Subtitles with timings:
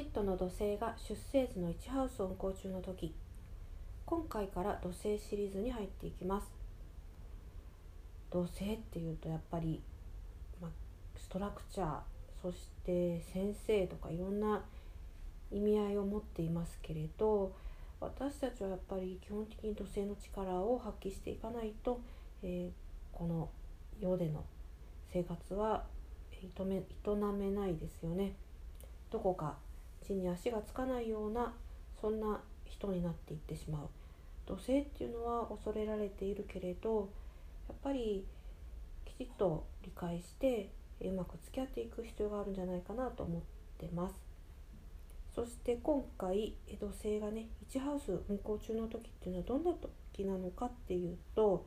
[0.00, 3.14] ットの土星が出生時の1ハウスを運行中の時
[4.06, 6.46] 今回から土星シリーズに入っていきます
[8.30, 9.82] 土星っていうとやっぱり、
[10.60, 10.70] ま、
[11.16, 11.98] ストラクチャー
[12.40, 14.62] そして先生とかいろんな
[15.50, 17.52] 意味合いを持っていますけれど
[18.00, 22.00] 私たちはやっぱり基本的に土星の力を発揮していかないと、
[22.42, 22.70] えー、
[23.12, 23.50] この
[24.00, 24.44] 世での
[25.12, 25.84] 生活は
[26.32, 28.34] 営めないですよね。
[29.10, 29.56] どこか
[30.06, 31.54] 地に足がつかないような
[32.00, 33.88] そんな人になっていってしまう。
[34.46, 37.08] 土星っていうのは恐れられているけれど
[37.66, 38.26] やっぱり
[39.06, 43.42] きちっと理解してうまく付き合っていく必要があるんじゃないかなと思っ
[43.78, 44.14] てます。
[45.34, 51.66] そして今回土星がね1ハウス運行中の時っていうのはどんな時なのかっていうと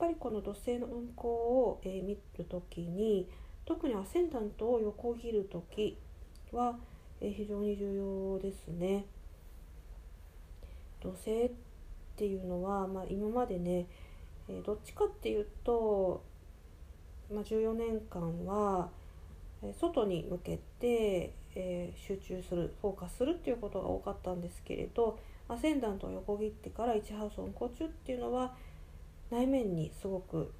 [0.00, 3.28] やっぱりこの土星の運行を、えー、見る時に
[3.68, 5.98] 特にアセンダントを横切る時
[6.52, 6.78] は、
[7.20, 9.04] え、非常に重要ですね。
[11.00, 11.50] 土星っ
[12.16, 13.86] ていうのは、まあ、今までね、
[14.48, 16.22] え、どっちかっていうと、
[17.32, 18.90] まあ、14年間は
[19.78, 28.54] 外に向けてえ、集中するフォーカスするっていうことが多かったんですけれどアセンダントを横切ってから1ハウス運行中っていうのは
[29.30, 30.52] 内面にすごく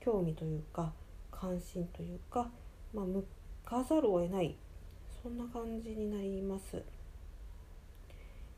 [0.00, 0.92] 興味というか
[1.30, 2.48] 関心というか、
[2.94, 3.24] まあ、向
[3.64, 4.56] かざるを得ない
[5.24, 6.82] そんな感じになります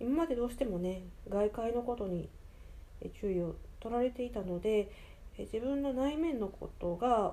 [0.00, 2.28] 今までどうしてもね外界のことに
[3.20, 4.90] 注意を取られていたので
[5.38, 7.32] 自分の内面のことが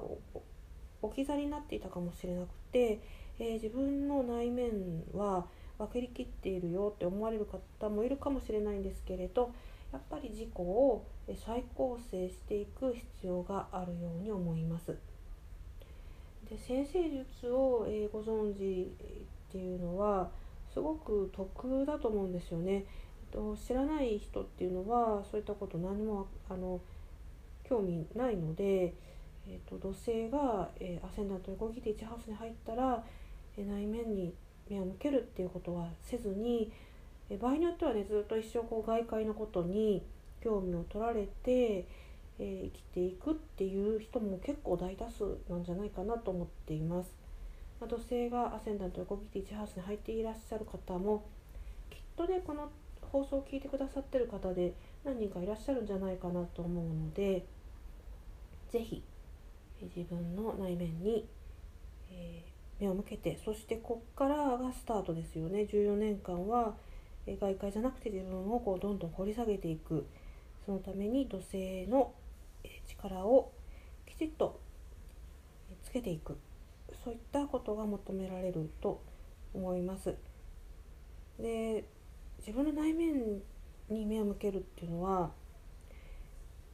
[1.02, 3.00] 置き去りになっていたかもしれなくて
[3.40, 4.72] え、自分の内面
[5.14, 5.48] は
[5.80, 9.52] 分かりきっているよって思われる方もいるかもしれないんですけれど
[9.92, 11.04] やっぱり自己を
[11.44, 14.53] 再構成していく必要があるように思います。
[16.54, 20.30] で先生術を、えー、ご存知っていうのは
[20.72, 22.74] すごく得だと思うんですよね。
[22.74, 22.86] えっ
[23.32, 26.80] と知らない人っていうのはそういったこと何もあの
[27.64, 28.94] 興味ないので、
[29.48, 33.04] えーと、土星が、えー、アセンダント横切って1ハウスに入ったら
[33.58, 34.34] え内面に
[34.70, 36.72] 目を向けるっていうことはせずに
[37.30, 40.04] え場合によってはねずっと一生こう外界のことに
[40.44, 41.88] 興味を取られて、
[42.44, 47.12] えー、生きていくっていう人も結構大多数なんじゃないかなと思っています。
[47.80, 51.26] まあ、土星がアセンダント横切って1ハウスに入っていらっしゃる方も
[51.90, 52.70] きっとねこの
[53.02, 57.46] 放送を聞いてくださってる方で何人かいらっしゃるんじゃないかなと思うので
[58.72, 59.04] 是非
[59.96, 61.28] 自分の内面に、
[62.12, 66.76] えー目を向けてそしてこっからがスタートですよね14年間は
[67.26, 70.06] 外界じゃなくて自分をこうどんどん掘り下げていく
[70.66, 72.12] そのために土星の
[72.88, 73.52] 力を
[74.06, 74.60] きちっと
[75.84, 76.38] つけていく
[77.04, 79.02] そういったことが求められると
[79.54, 80.16] 思います。
[81.40, 81.84] で
[82.40, 83.42] 自分の内面
[83.90, 85.32] に目を向けるっていうのは、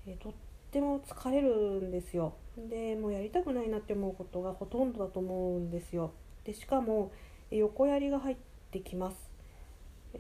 [0.08, 0.34] えとっ
[0.72, 1.50] ても疲れる
[1.82, 2.36] んですよ。
[2.58, 6.12] でもうやりたくないなって思うことがほとんどだと思うんですよ。
[6.44, 7.12] でしかも
[7.52, 8.38] 横やりが入っ
[8.72, 9.18] てきます。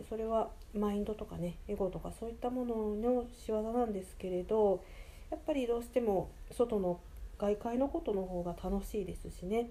[0.08, 4.84] それはマインドとかねエゴとかそういったものの仕業なんですけれど
[5.32, 7.00] やっぱりどうしても外の
[7.38, 9.70] 外界のことの方が楽しいですしね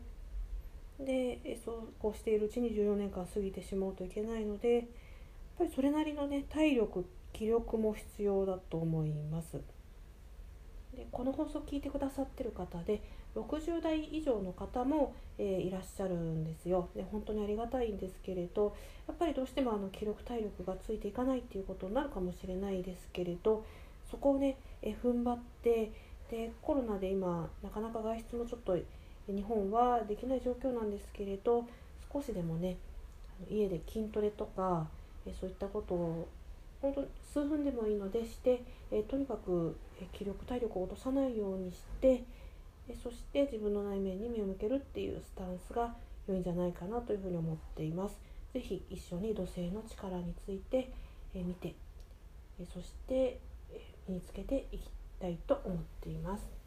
[0.99, 4.85] でそうこうしているうちに14年間過ぎてしまうといけないのでやっ
[5.59, 9.61] ぱりそれなりのね体力気力も必要だと思います。
[10.97, 13.01] でこの放送を聞いてくださってる方で
[13.37, 18.75] 60代以上の方も、えー、いらっしゃるんですよで本当にありがたいんですけれど
[19.07, 23.65] やっぱりどうしてもあの記録体力がついていかないっていうことになるかもしれないですけれど
[24.11, 25.93] そこをね、え、踏ん張って
[26.31, 28.77] でコロナで今なかなか外出もちょっと
[29.27, 31.65] 日本はできない状況なんですけれど
[32.13, 32.77] 少しでもね
[33.51, 34.89] 家で筋トレとか、
[35.25, 36.29] えそういったことを
[36.83, 39.77] 本当数分でもいいのでして、えとにかく
[40.13, 42.25] 気力体力を落とさないようにして
[42.89, 45.95] えそして自分の内面に目を向けるっていうスタンスが
[46.27, 48.19] 良いんじゃないかなというふうに思っています。
[48.53, 50.91] 是非一緒に土星の力について
[51.35, 51.75] 見て
[52.73, 53.39] そして
[54.07, 56.58] 身につけていきたいと思っています。